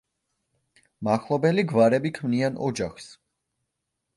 [1.09, 3.07] მახლობელი გვარები ქმნიან ოჯახს.